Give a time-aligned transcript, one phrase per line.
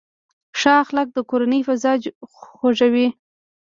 [0.59, 1.93] ښه اخلاق د کورنۍ فضا
[2.35, 3.07] خوږوي.